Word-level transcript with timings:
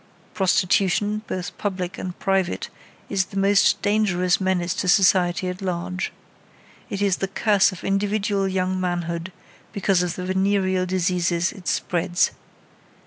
Prostitution, 0.33 1.21
both 1.27 1.55
public 1.59 1.99
and 1.99 2.17
private 2.17 2.69
is 3.07 3.25
the 3.25 3.37
most 3.37 3.79
dangerous 3.83 4.41
menace 4.41 4.73
to 4.73 4.87
society 4.87 5.47
at 5.47 5.61
large. 5.61 6.11
It 6.89 7.03
is 7.03 7.17
the 7.17 7.27
curse 7.27 7.71
of 7.71 7.83
individual 7.83 8.47
young 8.47 8.79
manhood 8.81 9.31
because 9.71 10.01
of 10.01 10.15
the 10.15 10.25
venereal 10.25 10.87
diseases 10.87 11.51
it 11.51 11.67
spreads. 11.67 12.31